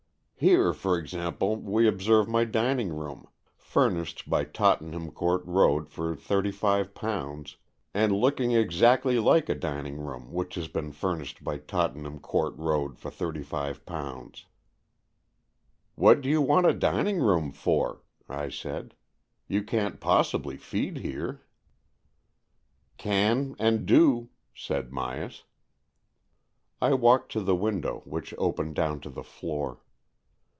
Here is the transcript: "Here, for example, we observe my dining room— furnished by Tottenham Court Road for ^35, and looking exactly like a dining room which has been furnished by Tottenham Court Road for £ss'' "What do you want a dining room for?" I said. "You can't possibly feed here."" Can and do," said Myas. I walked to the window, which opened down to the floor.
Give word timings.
"Here, 0.51 0.73
for 0.73 0.97
example, 0.97 1.55
we 1.55 1.87
observe 1.87 2.27
my 2.27 2.45
dining 2.45 2.89
room— 2.91 3.27
furnished 3.57 4.27
by 4.27 4.43
Tottenham 4.43 5.11
Court 5.11 5.45
Road 5.45 5.87
for 5.87 6.15
^35, 6.15 7.57
and 7.93 8.11
looking 8.11 8.51
exactly 8.51 9.19
like 9.19 9.49
a 9.49 9.53
dining 9.53 9.97
room 9.99 10.33
which 10.33 10.55
has 10.55 10.67
been 10.67 10.93
furnished 10.93 11.43
by 11.43 11.59
Tottenham 11.59 12.17
Court 12.17 12.57
Road 12.57 12.97
for 12.97 13.11
£ss'' 13.11 14.45
"What 15.93 16.21
do 16.21 16.27
you 16.29 16.41
want 16.41 16.65
a 16.65 16.73
dining 16.73 17.19
room 17.19 17.51
for?" 17.51 18.01
I 18.27 18.49
said. 18.49 18.95
"You 19.47 19.61
can't 19.63 19.99
possibly 19.99 20.57
feed 20.57 20.97
here."" 20.97 21.41
Can 22.97 23.55
and 23.59 23.85
do," 23.85 24.29
said 24.55 24.89
Myas. 24.89 25.43
I 26.81 26.95
walked 26.95 27.31
to 27.33 27.41
the 27.41 27.55
window, 27.55 28.01
which 28.05 28.33
opened 28.39 28.73
down 28.73 29.01
to 29.01 29.11
the 29.11 29.21
floor. 29.23 29.81